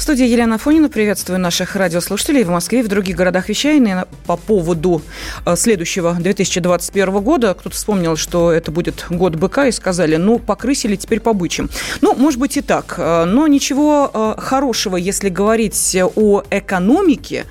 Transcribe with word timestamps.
В 0.00 0.02
студии 0.02 0.26
Елена 0.26 0.56
Фонина. 0.56 0.88
Приветствую 0.88 1.38
наших 1.38 1.76
радиослушателей 1.76 2.42
в 2.42 2.48
Москве 2.48 2.80
и 2.80 2.82
в 2.82 2.88
других 2.88 3.16
городах 3.16 3.50
вещания 3.50 4.06
по 4.26 4.38
поводу 4.38 5.02
э, 5.44 5.54
следующего 5.56 6.14
2021 6.14 7.20
года. 7.20 7.52
Кто-то 7.52 7.76
вспомнил, 7.76 8.16
что 8.16 8.50
это 8.50 8.70
будет 8.70 9.04
год 9.10 9.34
быка 9.34 9.66
и 9.66 9.72
сказали, 9.72 10.16
ну, 10.16 10.38
покрысили, 10.38 10.96
теперь 10.96 11.20
по 11.20 11.34
бычьим. 11.34 11.68
Ну, 12.00 12.14
может 12.14 12.40
быть 12.40 12.56
и 12.56 12.62
так. 12.62 12.94
э, 12.96 13.26
Но 13.26 13.46
ничего 13.46 14.10
э, 14.12 14.34
хорошего, 14.38 14.96
если 14.96 15.28
говорить 15.28 15.94
о 16.16 16.44
экономике, 16.50 17.44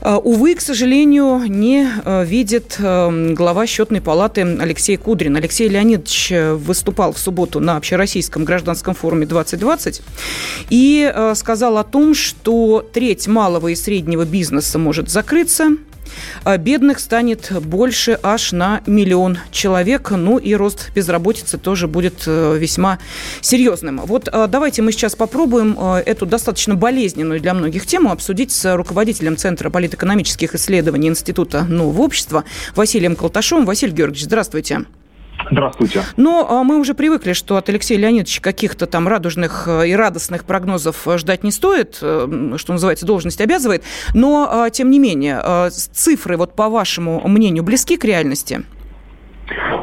увы, 0.00 0.54
к 0.54 0.62
сожалению, 0.62 1.42
не 1.46 1.86
видит 2.24 2.76
глава 2.78 3.66
счетной 3.66 4.00
палаты 4.00 4.40
Алексей 4.40 4.96
Кудрин. 4.96 5.36
Алексей 5.36 5.68
Леонидович 5.68 6.32
выступал 6.54 7.12
в 7.12 7.18
субботу 7.18 7.60
на 7.60 7.76
Общероссийском 7.76 8.44
гражданском 8.46 8.94
форуме 8.94 9.26
2020 9.26 10.00
и 10.70 11.12
сказал 11.34 11.76
о 11.78 11.81
том, 11.84 12.14
что 12.14 12.86
треть 12.92 13.26
малого 13.26 13.68
и 13.68 13.74
среднего 13.74 14.24
бизнеса 14.24 14.78
может 14.78 15.08
закрыться, 15.08 15.70
а 16.44 16.56
бедных 16.58 16.98
станет 16.98 17.52
больше 17.62 18.18
аж 18.22 18.52
на 18.52 18.82
миллион 18.86 19.38
человек. 19.50 20.10
Ну 20.10 20.38
и 20.38 20.54
рост 20.54 20.90
безработицы 20.94 21.58
тоже 21.58 21.88
будет 21.88 22.24
э, 22.26 22.56
весьма 22.58 22.98
серьезным. 23.40 24.00
Вот 24.04 24.28
э, 24.30 24.46
давайте 24.48 24.82
мы 24.82 24.92
сейчас 24.92 25.14
попробуем 25.14 25.76
э, 25.78 26.02
эту 26.04 26.26
достаточно 26.26 26.74
болезненную 26.74 27.40
для 27.40 27.54
многих 27.54 27.86
тему 27.86 28.10
обсудить 28.10 28.52
с 28.52 28.76
руководителем 28.76 29.36
Центра 29.36 29.70
политэкономических 29.70 30.54
исследований 30.54 31.08
Института 31.08 31.64
нового 31.64 32.02
общества 32.02 32.44
Василием 32.74 33.16
Колташовым. 33.16 33.64
Василий 33.64 33.92
Георгиевич, 33.92 34.24
здравствуйте. 34.24 34.74
Здравствуйте. 34.74 35.01
Но 36.16 36.46
а, 36.48 36.62
мы 36.64 36.78
уже 36.78 36.94
привыкли, 36.94 37.32
что 37.32 37.56
от 37.56 37.68
Алексея 37.68 37.98
Леонидовича 37.98 38.40
каких-то 38.40 38.86
там 38.86 39.08
радужных 39.08 39.66
э, 39.66 39.88
и 39.88 39.94
радостных 39.94 40.44
прогнозов 40.44 41.06
э, 41.06 41.18
ждать 41.18 41.44
не 41.44 41.50
стоит, 41.50 41.98
э, 42.00 42.54
что 42.56 42.72
называется, 42.72 43.06
должность 43.06 43.40
обязывает. 43.40 43.82
Но, 44.14 44.48
а, 44.50 44.70
тем 44.70 44.90
не 44.90 44.98
менее, 44.98 45.40
цифры, 45.70 46.36
вот 46.36 46.54
по 46.54 46.68
вашему 46.68 47.26
мнению, 47.26 47.64
близки 47.64 47.96
к 47.96 48.04
реальности? 48.04 48.62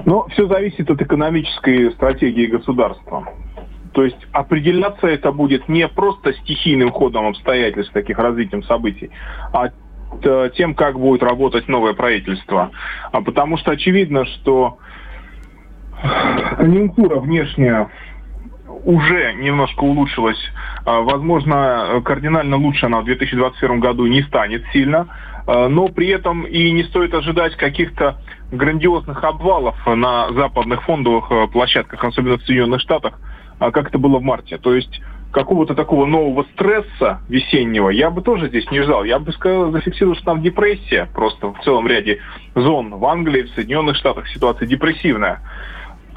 Но 0.05 0.27
все 0.29 0.47
зависит 0.47 0.89
от 0.89 1.01
экономической 1.01 1.91
стратегии 1.91 2.47
государства. 2.47 3.27
То 3.93 4.03
есть 4.03 4.17
определяться 4.31 5.07
это 5.07 5.31
будет 5.31 5.67
не 5.67 5.87
просто 5.87 6.33
стихийным 6.33 6.91
ходом 6.91 7.27
обстоятельств, 7.27 7.91
таких 7.91 8.17
развитием 8.17 8.63
событий, 8.63 9.09
а 9.51 9.69
тем, 10.55 10.73
как 10.73 10.99
будет 10.99 11.23
работать 11.23 11.67
новое 11.67 11.93
правительство. 11.93 12.71
А 13.11 13.21
потому 13.21 13.57
что 13.57 13.71
очевидно, 13.71 14.25
что 14.25 14.77
конъюнктура 16.57 17.19
внешняя 17.19 17.89
уже 18.85 19.33
немножко 19.33 19.83
улучшилась. 19.83 20.39
А, 20.85 21.01
Возможно, 21.01 22.01
кардинально 22.03 22.57
лучше 22.57 22.85
она 22.85 23.01
в 23.01 23.05
2021 23.05 23.79
году 23.79 24.05
не 24.05 24.21
станет 24.23 24.63
сильно, 24.71 25.07
а, 25.47 25.67
но 25.67 25.87
при 25.89 26.07
этом 26.07 26.43
и 26.43 26.71
не 26.71 26.83
стоит 26.83 27.13
ожидать 27.13 27.55
каких-то 27.55 28.17
грандиозных 28.51 29.23
обвалов 29.23 29.75
на 29.85 30.31
западных 30.33 30.83
фондовых 30.83 31.31
э, 31.31 31.47
площадках, 31.47 32.03
особенно 32.03 32.37
в 32.37 32.43
Соединенных 32.43 32.81
Штатах, 32.81 33.19
а, 33.59 33.71
как 33.71 33.89
это 33.89 33.99
было 33.99 34.19
в 34.19 34.23
марте. 34.23 34.57
То 34.57 34.73
есть 34.73 35.01
какого-то 35.31 35.75
такого 35.75 36.05
нового 36.05 36.45
стресса 36.53 37.21
весеннего 37.29 37.89
я 37.89 38.09
бы 38.09 38.21
тоже 38.21 38.47
здесь 38.47 38.69
не 38.71 38.81
ждал. 38.81 39.03
Я 39.03 39.19
бы 39.19 39.31
сказал, 39.33 39.71
зафиксировал, 39.71 40.15
что 40.15 40.25
там 40.25 40.41
депрессия 40.41 41.07
просто 41.13 41.53
в 41.53 41.59
целом 41.63 41.87
ряде 41.87 42.19
зон. 42.55 42.95
В 42.95 43.05
Англии, 43.05 43.43
в 43.43 43.49
Соединенных 43.49 43.95
Штатах 43.97 44.27
ситуация 44.29 44.67
депрессивная. 44.67 45.41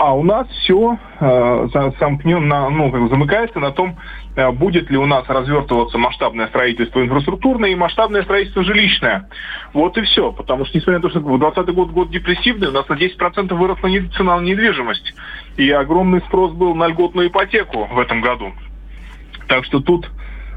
А 0.04 0.14
у 0.14 0.24
нас 0.24 0.48
все 0.48 0.98
э, 1.20 1.68
за- 1.72 1.94
замкнен 2.00 2.48
на- 2.48 2.68
ну, 2.70 2.90
замыкается 3.06 3.60
на 3.60 3.70
том, 3.70 3.96
э, 4.34 4.50
будет 4.50 4.90
ли 4.90 4.98
у 4.98 5.06
нас 5.06 5.28
развертываться 5.28 5.96
масштабное 5.96 6.48
строительство 6.48 7.04
инфраструктурное 7.04 7.70
и 7.70 7.76
масштабное 7.76 8.24
строительство 8.24 8.64
жилищное. 8.64 9.28
Вот 9.72 9.96
и 9.96 10.02
все. 10.02 10.32
Потому 10.32 10.64
что, 10.64 10.76
несмотря 10.76 10.98
на 10.98 11.02
то, 11.02 11.10
что 11.10 11.20
2020 11.20 11.72
год 11.72 11.90
год 11.92 12.10
депрессивный, 12.10 12.66
у 12.66 12.72
нас 12.72 12.88
на 12.88 12.94
10% 12.94 13.54
выросла 13.54 13.88
цена 14.16 14.40
на 14.40 14.44
недвижимость. 14.44 15.14
И 15.56 15.70
огромный 15.70 16.20
спрос 16.22 16.50
был 16.50 16.74
на 16.74 16.88
льготную 16.88 17.28
ипотеку 17.28 17.84
в 17.84 18.00
этом 18.00 18.22
году. 18.22 18.52
Так 19.46 19.64
что 19.66 19.78
тут 19.78 20.10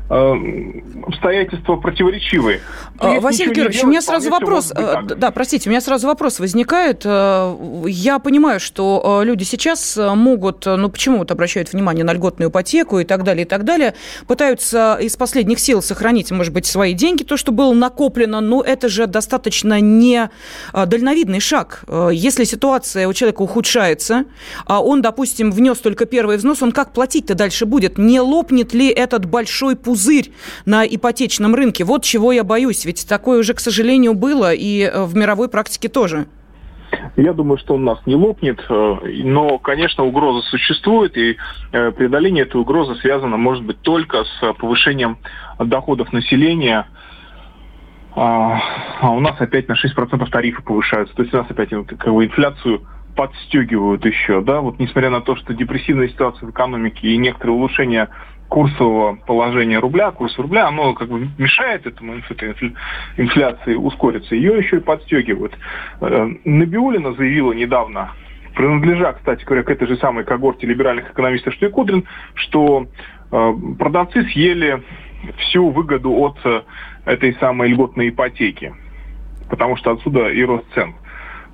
обстоятельства 0.09 1.77
противоречивые. 1.77 2.61
А, 2.99 3.19
Василий 3.19 3.53
Георгиевич, 3.53 3.83
у 3.83 3.87
меня 3.87 4.01
сразу 4.01 4.29
вопрос. 4.29 4.71
э, 4.75 5.01
Да, 5.15 5.31
простите, 5.31 5.69
у 5.69 5.71
меня 5.71 5.81
сразу 5.81 6.07
вопрос 6.07 6.39
возникает. 6.39 7.01
Э, 7.05 7.55
Я 7.87 8.19
понимаю, 8.19 8.59
что 8.59 9.21
э, 9.21 9.25
люди 9.25 9.43
сейчас 9.43 9.97
могут, 9.97 10.65
ну 10.65 10.89
почему 10.89 11.17
вот 11.19 11.31
обращают 11.31 11.73
внимание 11.73 12.03
на 12.03 12.13
льготную 12.13 12.51
ипотеку 12.51 12.99
и 12.99 13.03
так 13.03 13.23
далее, 13.23 13.45
и 13.45 13.47
так 13.47 13.63
далее, 13.63 13.95
пытаются 14.27 14.97
из 15.01 15.15
последних 15.17 15.59
сил 15.59 15.81
сохранить, 15.81 16.31
может 16.31 16.53
быть, 16.53 16.65
свои 16.65 16.93
деньги, 16.93 17.23
то, 17.23 17.35
что 17.35 17.51
было 17.51 17.73
накоплено, 17.73 18.41
но 18.41 18.61
это 18.61 18.89
же 18.89 19.07
достаточно 19.07 19.79
не 19.81 20.29
дальновидный 20.73 21.39
шаг. 21.39 21.83
Если 22.11 22.43
ситуация 22.43 23.07
у 23.07 23.13
человека 23.13 23.41
ухудшается, 23.41 24.25
а 24.65 24.83
он, 24.83 25.01
допустим, 25.01 25.51
внес 25.51 25.79
только 25.79 26.05
первый 26.05 26.37
взнос, 26.37 26.61
он 26.61 26.71
как 26.71 26.93
платить-то 26.93 27.33
дальше 27.35 27.65
будет? 27.65 27.97
Не 27.97 28.19
лопнет 28.19 28.73
ли 28.73 28.89
этот 28.89 29.25
большой 29.25 29.75
пузырь 29.95 30.31
на 30.65 30.85
ипотечном 30.85 31.55
рынке? 31.55 31.85
Вот 31.85 32.03
чего 32.03 32.33
я 32.33 32.43
боюсь, 32.43 32.85
ведь 32.85 33.07
такое 33.07 33.39
уже, 33.39 33.53
к 33.53 33.59
сожалению, 33.59 34.13
было 34.13 34.53
и 34.53 34.81
э, 34.81 35.05
в 35.05 35.15
мировой 35.15 35.47
практике 35.47 35.87
тоже. 35.87 36.25
Я 37.15 37.33
думаю, 37.33 37.57
что 37.57 37.75
он 37.75 37.85
нас 37.85 37.99
не 38.05 38.15
лопнет, 38.15 38.59
э, 38.69 38.95
но, 39.23 39.57
конечно, 39.57 40.03
угроза 40.03 40.45
существует, 40.49 41.17
и 41.17 41.37
э, 41.71 41.91
преодоление 41.91 42.43
этой 42.43 42.59
угрозы 42.59 42.95
связано, 42.95 43.37
может 43.37 43.63
быть, 43.63 43.79
только 43.81 44.25
с 44.25 44.53
повышением 44.55 45.17
доходов 45.59 46.11
населения. 46.11 46.87
А 48.17 48.59
а 49.01 49.11
у 49.11 49.19
нас 49.19 49.35
опять 49.39 49.67
на 49.67 49.73
6% 49.73 50.29
тарифы 50.29 50.61
повышаются, 50.61 51.15
то 51.15 51.21
есть 51.21 51.33
у 51.33 51.37
нас 51.37 51.47
опять 51.49 51.69
как 51.69 52.13
бы, 52.13 52.25
инфляцию 52.25 52.81
подстегивают 53.15 54.05
еще, 54.05 54.41
да, 54.41 54.59
вот 54.59 54.79
несмотря 54.79 55.09
на 55.09 55.21
то, 55.21 55.35
что 55.35 55.53
депрессивная 55.53 56.09
ситуация 56.09 56.47
в 56.47 56.51
экономике 56.51 57.07
и 57.07 57.17
некоторые 57.17 57.55
улучшения 57.55 58.09
курсового 58.55 59.17
положения 59.27 59.79
рубля, 59.79 60.11
курс 60.11 60.39
рубля, 60.39 60.69
оно 60.69 60.93
как 60.93 61.09
бы 61.09 61.27
мешает 61.37 61.85
этому 61.85 62.15
инфляции 63.17 63.75
ускориться, 63.75 64.33
ее 64.33 64.57
еще 64.57 64.77
и 64.77 64.79
подстегивают. 64.79 65.57
Э, 65.99 66.29
Набиулина 66.45 67.11
заявила 67.15 67.51
недавно, 67.51 68.13
принадлежа, 68.55 69.11
кстати 69.11 69.43
говоря, 69.43 69.63
к 69.63 69.69
этой 69.69 69.89
же 69.89 69.97
самой 69.97 70.23
когорте 70.23 70.67
либеральных 70.67 71.11
экономистов, 71.11 71.53
что 71.55 71.65
и 71.65 71.69
Кудрин, 71.69 72.05
что 72.35 72.87
э, 73.29 73.53
продавцы 73.77 74.23
съели 74.23 74.81
всю 75.39 75.69
выгоду 75.69 76.13
от 76.13 76.37
э, 76.45 76.61
этой 77.03 77.35
самой 77.41 77.67
льготной 77.71 78.07
ипотеки, 78.07 78.73
потому 79.49 79.75
что 79.75 79.91
отсюда 79.91 80.29
и 80.29 80.41
рост 80.45 80.63
цен. 80.73 80.95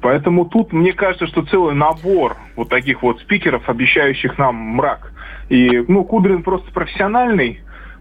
Поэтому 0.01 0.45
тут, 0.45 0.71
мне 0.71 0.93
кажется, 0.93 1.25
что 1.25 1.41
целый 1.45 1.73
набор 1.73 2.37
вот 2.55 2.69
таких 2.69 3.01
вот 3.01 3.19
спикеров, 3.21 3.67
обещающих 3.67 4.37
нам 4.37 4.55
мрак. 4.55 5.11
И, 5.51 5.83
ну, 5.89 6.05
Кудрин 6.05 6.43
просто 6.43 6.71
профессиональный 6.71 7.59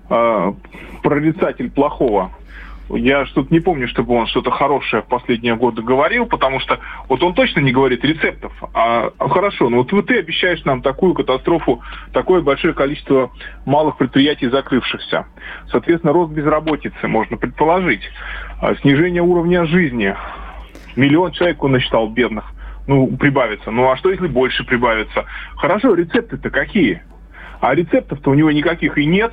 э, 0.09 0.53
прорицатель 1.03 1.69
плохого. 1.69 2.31
Я 2.91 3.27
что-то 3.27 3.53
не 3.53 3.59
помню, 3.59 3.88
чтобы 3.88 4.15
он 4.15 4.28
что-то 4.28 4.53
хорошее 4.53 5.03
в 5.03 5.06
последние 5.06 5.56
годы 5.56 5.83
говорил, 5.83 6.27
потому 6.27 6.61
что 6.61 6.78
вот 7.09 7.25
он 7.25 7.34
точно 7.34 7.59
не 7.59 7.72
говорит 7.72 8.05
рецептов. 8.05 8.52
А, 8.73 9.11
а 9.19 9.29
хорошо, 9.29 9.69
ну 9.69 9.79
вот 9.79 10.06
ты 10.06 10.19
обещаешь 10.20 10.64
нам 10.64 10.81
такую 10.81 11.14
катастрофу, 11.14 11.82
такое 12.12 12.41
большое 12.41 12.73
количество 12.73 13.32
малых 13.67 13.97
предприятий 13.97 14.49
закрывшихся. 14.49 15.26
Соответственно, 15.73 16.12
рост 16.12 16.32
безработицы 16.32 17.08
можно 17.08 17.37
предположить. 17.37 18.02
А, 18.61 18.76
снижение 18.76 19.23
уровня 19.23 19.64
жизни. 19.64 20.14
Миллион 20.94 21.32
человек 21.32 21.61
он 21.64 21.73
насчитал 21.73 22.08
бедных. 22.08 22.44
Ну, 22.87 23.08
прибавится. 23.17 23.73
Ну, 23.73 23.91
а 23.91 23.97
что 23.97 24.11
если 24.11 24.29
больше 24.29 24.64
прибавится? 24.64 25.25
Хорошо, 25.56 25.94
рецепты-то 25.94 26.50
какие? 26.50 27.02
А 27.61 27.75
рецептов-то 27.75 28.31
у 28.31 28.35
него 28.35 28.51
никаких 28.51 28.97
и 28.97 29.05
нет. 29.05 29.33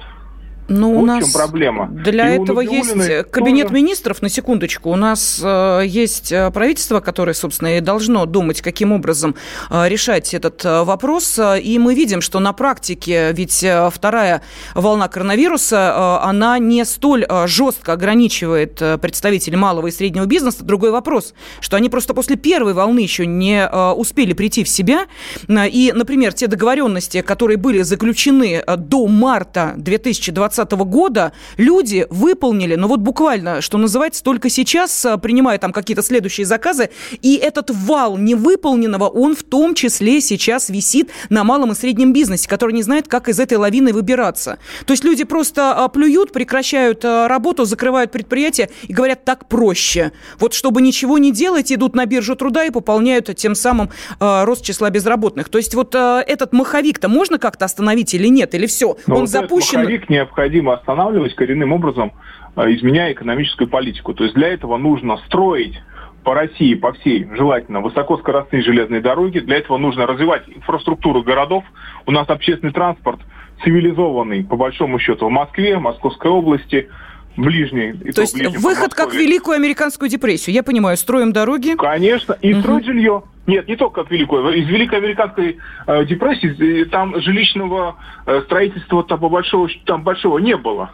Ну, 0.67 0.93
вот 0.93 1.03
у 1.03 1.05
нас 1.05 1.23
в 1.23 1.31
чем 1.31 1.41
проблема. 1.41 1.87
Для 1.87 2.35
и 2.35 2.41
этого 2.41 2.61
есть 2.61 3.29
кабинет 3.31 3.67
тоже... 3.67 3.75
министров, 3.75 4.21
на 4.21 4.29
секундочку. 4.29 4.91
У 4.91 4.95
нас 4.95 5.39
э, 5.43 5.83
есть 5.85 6.31
э, 6.31 6.51
правительство, 6.51 6.99
которое, 6.99 7.33
собственно, 7.33 7.77
и 7.77 7.81
должно 7.81 8.25
думать, 8.25 8.61
каким 8.61 8.91
образом 8.91 9.35
э, 9.69 9.87
решать 9.87 10.33
этот 10.33 10.63
э, 10.65 10.83
вопрос. 10.83 11.39
И 11.61 11.79
мы 11.79 11.95
видим, 11.95 12.21
что 12.21 12.39
на 12.39 12.53
практике, 12.53 13.31
ведь 13.33 13.63
э, 13.63 13.89
вторая 13.93 14.41
волна 14.75 15.07
коронавируса, 15.07 16.19
э, 16.23 16.27
она 16.27 16.59
не 16.59 16.83
столь 16.85 17.25
э, 17.27 17.47
жестко 17.47 17.93
ограничивает 17.93 18.81
э, 18.81 18.97
представителей 18.97 19.57
малого 19.57 19.87
и 19.87 19.91
среднего 19.91 20.25
бизнеса. 20.25 20.63
Другой 20.63 20.91
вопрос, 20.91 21.33
что 21.61 21.77
они 21.77 21.89
просто 21.89 22.13
после 22.13 22.35
первой 22.35 22.73
волны 22.73 22.99
еще 22.99 23.25
не 23.25 23.65
э, 23.65 23.91
успели 23.91 24.33
прийти 24.33 24.63
в 24.63 24.69
себя. 24.69 25.05
И, 25.47 25.93
например, 25.95 26.33
те 26.33 26.47
договоренности, 26.47 27.21
которые 27.21 27.57
были 27.57 27.83
заключены 27.83 28.63
до 28.77 29.07
марта 29.07 29.73
2020 29.77 30.56
2020 30.57 30.89
года 30.89 31.33
люди 31.57 32.05
выполнили, 32.09 32.75
ну 32.75 32.87
вот 32.87 32.99
буквально, 32.99 33.61
что 33.61 33.77
называется, 33.77 34.23
только 34.23 34.49
сейчас, 34.49 35.05
а, 35.05 35.17
принимая 35.17 35.57
там 35.57 35.71
какие-то 35.71 36.01
следующие 36.01 36.45
заказы, 36.45 36.89
и 37.21 37.35
этот 37.35 37.69
вал 37.71 38.17
невыполненного, 38.17 39.07
он 39.07 39.35
в 39.35 39.43
том 39.43 39.75
числе 39.75 40.21
сейчас 40.21 40.69
висит 40.69 41.09
на 41.29 41.43
малом 41.43 41.71
и 41.71 41.75
среднем 41.75 42.13
бизнесе, 42.13 42.49
который 42.49 42.73
не 42.73 42.83
знает, 42.83 43.07
как 43.07 43.29
из 43.29 43.39
этой 43.39 43.57
лавины 43.57 43.93
выбираться. 43.93 44.57
То 44.85 44.93
есть 44.93 45.03
люди 45.03 45.23
просто 45.23 45.73
а, 45.73 45.87
плюют, 45.87 46.31
прекращают 46.31 47.03
а, 47.05 47.27
работу, 47.27 47.65
закрывают 47.65 48.11
предприятие 48.11 48.69
и 48.83 48.93
говорят, 48.93 49.23
так 49.25 49.47
проще. 49.47 50.11
Вот 50.39 50.53
чтобы 50.53 50.81
ничего 50.81 51.17
не 51.17 51.31
делать, 51.31 51.71
идут 51.71 51.95
на 51.95 52.05
биржу 52.05 52.35
труда 52.35 52.65
и 52.65 52.69
пополняют 52.69 53.35
тем 53.35 53.55
самым 53.55 53.89
рост 54.19 54.63
числа 54.63 54.89
безработных. 54.89 55.49
То 55.49 55.57
есть 55.57 55.75
вот 55.75 55.93
этот 55.95 56.53
маховик-то 56.53 57.09
можно 57.09 57.37
как-то 57.37 57.65
остановить 57.65 58.13
или 58.13 58.27
нет? 58.27 58.55
Или 58.55 58.65
все? 58.65 58.97
Но 59.07 59.13
ну, 59.13 59.15
он 59.15 59.21
вот 59.21 59.29
запущен... 59.29 59.79
Маховик 59.79 60.09
необходимо 60.09 60.46
необходимо 60.47 60.73
останавливать 60.73 61.35
коренным 61.35 61.73
образом, 61.73 62.13
э, 62.55 62.73
изменяя 62.73 63.11
экономическую 63.11 63.67
политику. 63.67 64.13
То 64.13 64.23
есть 64.23 64.35
для 64.35 64.47
этого 64.47 64.77
нужно 64.77 65.17
строить 65.27 65.77
по 66.23 66.33
России, 66.33 66.73
по 66.75 66.93
всей, 66.93 67.27
желательно, 67.35 67.81
высокоскоростные 67.81 68.61
железные 68.61 69.01
дороги. 69.01 69.39
Для 69.39 69.57
этого 69.57 69.77
нужно 69.77 70.05
развивать 70.05 70.43
инфраструктуру 70.47 71.21
городов. 71.23 71.63
У 72.05 72.11
нас 72.11 72.29
общественный 72.29 72.73
транспорт 72.73 73.19
цивилизованный, 73.63 74.43
по 74.43 74.55
большому 74.55 74.99
счету, 74.99 75.27
в 75.27 75.31
Москве, 75.31 75.77
Московской 75.79 76.31
области– 76.31 76.87
ближний. 77.37 77.93
То, 77.93 78.13
то 78.13 78.21
есть 78.21 78.57
выход 78.57 78.93
как 78.93 79.11
в 79.11 79.13
Великую 79.13 79.55
Американскую 79.55 80.09
депрессию. 80.09 80.53
Я 80.55 80.63
понимаю, 80.63 80.97
строим 80.97 81.31
дороги. 81.31 81.75
Конечно, 81.77 82.37
и 82.41 82.53
угу. 82.53 82.61
строить 82.61 82.85
жилье. 82.85 83.23
Нет, 83.45 83.67
не 83.67 83.77
только 83.77 84.01
как 84.01 84.11
Великую. 84.11 84.51
Из 84.53 84.67
Великой 84.67 84.99
Американской 84.99 85.57
э, 85.87 86.05
депрессии 86.05 86.81
э, 86.81 86.85
там 86.85 87.19
жилищного 87.21 87.95
э, 88.25 88.41
строительства 88.45 89.03
там, 89.03 89.19
большого, 89.19 89.69
там 89.85 90.03
большого 90.03 90.39
не 90.39 90.57
было 90.57 90.91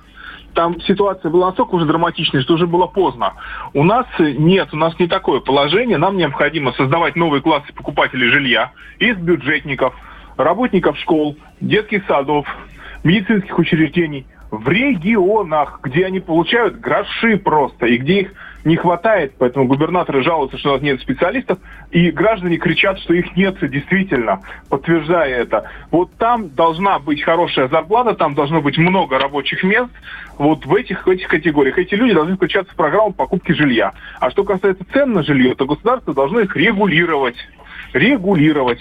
там 0.54 0.80
ситуация 0.81 1.31
была 1.31 1.48
настолько 1.48 1.74
уже 1.74 1.88
драматичной, 1.88 2.44
что 2.44 2.54
уже 2.54 2.68
было 2.68 2.86
поздно. 2.86 3.34
У 3.74 3.84
нас 3.84 4.06
нет, 4.19 4.69
у 4.72 4.78
нас 4.78 4.94
не 5.00 5.07
такое 5.07 5.39
положение. 5.39 5.98
Нам 5.98 6.16
необходимо 6.16 6.74
создавать 6.74 7.16
новые 7.16 7.42
классы 7.42 7.74
покупателей 7.74 8.30
жилья 8.30 8.72
из 9.00 9.18
бюджетников, 9.18 9.96
работников 10.38 10.98
школ, 11.00 11.38
детских 11.60 12.06
садов, 12.07 12.46
медицинских 13.04 13.57
учреждений 13.57 14.28
в 14.54 14.70
регионах, 14.70 15.80
где 15.82 16.06
они 16.06 16.20
получают 16.20 16.80
гроши 16.80 17.38
просто, 17.38 17.88
и 17.88 17.98
где 17.98 18.22
их 18.22 18.34
не 18.64 18.76
хватает, 18.76 19.34
поэтому 19.40 19.66
губернаторы 19.66 20.22
жалуются, 20.22 20.60
что 20.60 20.70
у 20.70 20.74
нас 20.74 20.82
нет 20.84 21.02
специалистов, 21.02 21.58
и 21.90 22.12
граждане 22.12 22.58
кричат, 22.58 23.00
что 23.00 23.16
их 23.16 23.36
нет 23.36 23.58
действительно, 23.68 24.42
подтверждая 24.70 25.42
это. 25.42 25.72
Вот 25.90 26.14
там 26.20 26.50
должна 26.50 27.00
быть 27.00 27.24
хорошая 27.24 27.68
зарплата, 27.68 28.14
там 28.14 28.36
должно 28.36 28.62
быть 28.62 28.78
много 28.78 29.18
рабочих 29.18 29.64
мест, 29.64 29.90
вот 30.38 30.68
в 30.68 30.76
этих, 30.76 31.08
в 31.08 31.10
этих 31.10 31.30
категориях. 31.30 31.80
Эти 31.80 31.96
люди 31.96 32.14
должны 32.14 32.36
включаться 32.36 32.72
в 32.74 32.76
программу 32.76 33.12
покупки 33.12 33.54
жилья. 33.54 33.94
А 34.20 34.30
что 34.30 34.44
касается 34.44 34.86
цен 34.94 35.14
на 35.14 35.24
жилье, 35.24 35.56
то 35.56 35.66
государство 35.66 36.14
должно 36.14 36.42
их 36.42 36.56
регулировать 36.56 37.38
регулировать 37.94 38.80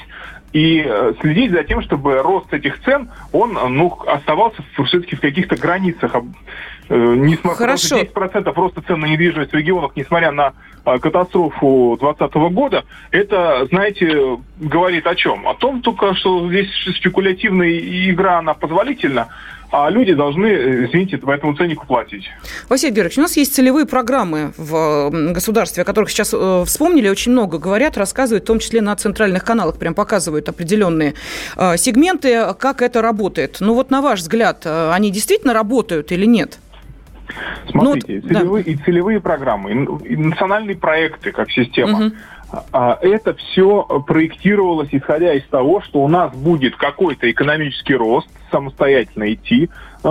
и 0.52 0.84
э, 0.84 1.14
следить 1.20 1.52
за 1.52 1.64
тем, 1.64 1.82
чтобы 1.82 2.20
рост 2.22 2.52
этих 2.52 2.82
цен, 2.82 3.10
он 3.32 3.54
ну, 3.54 3.98
оставался 4.06 4.62
все-таки 4.84 5.16
в 5.16 5.20
каких-то 5.20 5.56
границах. 5.56 6.14
Э, 6.88 7.14
несмотря 7.16 7.56
Хорошо. 7.56 8.00
10% 8.00 8.52
роста 8.54 8.82
цен 8.82 9.00
на 9.00 9.06
недвижимость 9.06 9.52
в 9.52 9.56
регионах, 9.56 9.92
несмотря 9.96 10.30
на 10.30 10.52
э, 10.84 10.98
катастрофу 10.98 11.96
2020 11.98 12.34
года, 12.52 12.84
это, 13.10 13.66
знаете, 13.70 14.38
говорит 14.58 15.06
о 15.06 15.14
чем? 15.14 15.48
О 15.48 15.54
том 15.54 15.80
только, 15.80 16.14
что 16.14 16.48
здесь 16.48 16.70
спекулятивная 16.96 17.78
игра, 18.10 18.38
она 18.38 18.52
позволительна, 18.52 19.28
а 19.72 19.88
люди 19.88 20.12
должны, 20.12 20.46
э, 20.46 20.84
извините, 20.84 21.16
по 21.16 21.30
этому 21.30 21.56
ценнику 21.56 21.86
платить. 21.86 22.30
Василий 22.68 22.92
Георгиевич, 22.92 23.18
у 23.18 23.22
нас 23.22 23.36
есть 23.38 23.54
целевые 23.54 23.86
программы 23.86 24.52
в 24.58 25.10
государстве, 25.32 25.82
о 25.82 25.86
которых 25.86 26.10
сейчас 26.10 26.34
э, 26.34 26.64
вспомнили, 26.66 27.08
очень 27.08 27.32
много 27.32 27.58
говорят, 27.58 27.96
рассказывают, 27.96 28.44
в 28.44 28.46
том 28.46 28.58
числе 28.58 28.82
на 28.82 28.94
центральных 28.96 29.44
каналах, 29.44 29.78
прям 29.78 29.94
показывают 29.94 30.48
определенные 30.48 31.14
э, 31.56 31.78
сегменты, 31.78 32.54
как 32.58 32.82
это 32.82 33.00
работает. 33.00 33.56
Ну 33.60 33.72
вот 33.74 33.90
на 33.90 34.02
ваш 34.02 34.20
взгляд, 34.20 34.66
они 34.66 35.10
действительно 35.10 35.54
работают 35.54 36.12
или 36.12 36.26
нет? 36.26 36.58
Смотрите, 37.70 38.20
ну, 38.22 38.28
целевые, 38.28 38.64
да. 38.64 38.70
и 38.70 38.76
целевые 38.76 39.20
программы, 39.20 39.70
и 40.04 40.16
национальные 40.16 40.76
проекты 40.76 41.32
как 41.32 41.50
система. 41.50 42.06
Угу 42.06 42.12
это 42.72 43.34
все 43.34 43.82
проектировалось 44.06 44.88
исходя 44.92 45.32
из 45.34 45.44
того, 45.44 45.80
что 45.80 46.00
у 46.00 46.08
нас 46.08 46.34
будет 46.34 46.76
какой-то 46.76 47.30
экономический 47.30 47.94
рост, 47.94 48.28
самостоятельно 48.50 49.32
идти, 49.32 49.70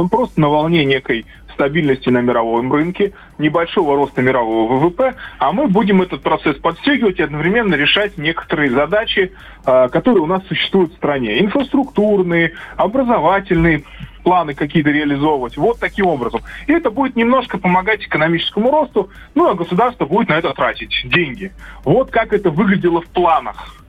просто 0.10 0.42
на 0.42 0.50
волне 0.50 0.86
некой 0.86 1.26
стабильности 1.54 2.10
на 2.10 2.22
мировом 2.22 2.74
рынке, 2.74 3.14
небольшого 3.38 3.96
роста 3.96 4.22
мирового 4.22 4.78
ВВП, 4.78 5.16
а 5.38 5.52
мы 5.52 5.68
будем 5.68 6.02
этот 6.02 6.22
процесс 6.22 6.58
подстегивать 6.58 7.20
и 7.20 7.24
одновременно 7.24 7.76
решать 7.76 8.18
некоторые 8.18 8.72
задачи, 8.72 9.32
а, 9.66 9.88
которые 9.90 10.24
у 10.24 10.26
нас 10.26 10.44
существуют 10.48 10.94
в 10.94 10.96
стране. 10.96 11.40
Инфраструктурные, 11.40 12.54
образовательные, 12.78 13.84
планы 14.21 14.53
какие-то 14.53 14.89
реализовывать. 14.89 15.57
Вот 15.57 15.79
таким 15.79 16.07
образом. 16.07 16.41
И 16.68 16.73
это 16.73 16.89
будет 16.89 17.15
немножко 17.15 17.57
помогать 17.57 18.06
экономическому 18.06 18.71
росту, 18.71 19.09
ну 19.35 19.50
а 19.50 19.56
государство 19.56 20.06
будет 20.06 20.29
на 20.29 20.33
это 20.33 20.53
тратить 20.53 20.94
деньги. 21.06 21.51
Вот 21.83 22.12
как 22.12 22.33
это 22.33 22.50
выглядело 22.50 23.01
в 23.01 23.07
планах 23.07 23.81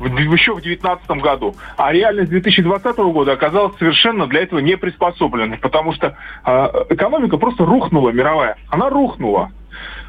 еще 0.00 0.52
в 0.52 0.62
2019 0.62 1.10
году. 1.22 1.54
А 1.76 1.92
реальность 1.92 2.30
2020 2.30 2.96
года 2.98 3.32
оказалась 3.32 3.76
совершенно 3.78 4.26
для 4.26 4.42
этого 4.42 4.58
не 4.58 4.76
приспособленной, 4.76 5.58
потому 5.58 5.92
что 5.92 6.16
э, 6.44 6.50
экономика 6.90 7.36
просто 7.36 7.64
рухнула 7.64 8.10
мировая. 8.10 8.56
Она 8.68 8.88
рухнула. 8.88 9.50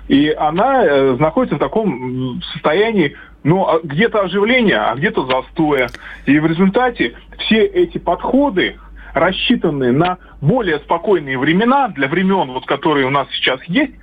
И 0.07 0.29
она 0.31 0.83
э, 0.83 1.15
находится 1.17 1.55
в 1.55 1.59
таком 1.59 2.41
состоянии, 2.53 3.15
ну, 3.43 3.67
а 3.67 3.79
где-то 3.81 4.21
оживления, 4.21 4.77
а 4.77 4.95
где-то 4.95 5.25
застоя. 5.25 5.89
И 6.25 6.39
в 6.39 6.45
результате 6.45 7.13
все 7.39 7.63
эти 7.63 7.97
подходы, 7.97 8.77
рассчитанные 9.13 9.91
на 9.91 10.17
более 10.41 10.79
спокойные 10.79 11.37
времена, 11.37 11.87
для 11.89 12.07
времен, 12.07 12.51
вот, 12.51 12.65
которые 12.65 13.05
у 13.05 13.09
нас 13.09 13.27
сейчас 13.31 13.61
есть, 13.65 13.93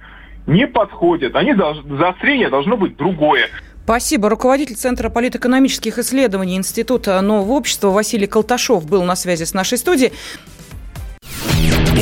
не 0.46 0.66
подходят. 0.66 1.36
Они 1.36 1.54
долж... 1.54 1.78
заострение 1.98 2.48
должно 2.48 2.76
быть 2.76 2.96
другое. 2.96 3.48
Спасибо. 3.84 4.28
Руководитель 4.28 4.76
Центра 4.76 5.08
политэкономических 5.08 5.98
исследований 5.98 6.56
Института 6.56 7.20
нового 7.20 7.52
общества 7.52 7.88
Василий 7.88 8.26
Колташов 8.26 8.88
был 8.88 9.02
на 9.02 9.16
связи 9.16 9.44
с 9.44 9.52
нашей 9.52 9.78
студией. 9.78 10.12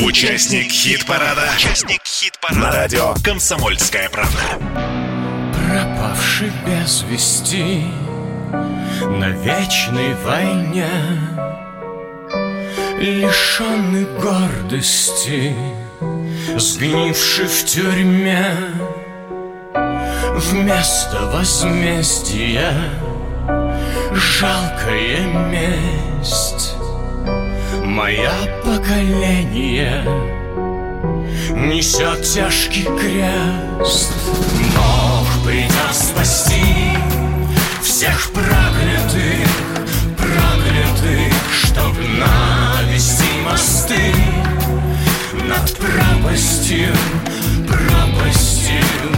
Участник 0.05 0.71
хит-парада. 0.71 1.49
Участник 1.57 2.01
хит-парада. 2.05 2.61
На 2.61 2.73
радио 2.73 3.15
«Комсомольская 3.25 4.09
правда». 4.11 4.39
Пропавший 5.69 6.51
без 6.67 7.05
вести 7.11 7.83
на 9.03 9.31
вечной 9.31 10.15
войне, 10.25 10.87
Лишенный 12.99 14.07
гордости, 14.21 15.55
сгнивший 16.57 17.47
в 17.47 17.65
тюрьме, 17.65 18.57
Вместо 20.39 21.27
возмездия 21.33 22.73
жалкая 24.13 25.21
месть. 25.51 26.75
Моя 27.85 28.33
поколение 28.65 30.03
несет 31.51 32.23
тяжкий 32.23 32.85
крест. 32.85 34.13
Бог 34.77 35.45
придет 35.45 35.93
спасти 35.93 36.97
всех 37.83 38.31
проклятых, 38.33 39.49
проклятых 40.17 41.35
Чтоб 41.53 41.97
навести 41.97 42.68
мосты 43.51 44.15
над 45.49 45.77
пропастью, 45.77 46.89
пропастью 47.67 49.18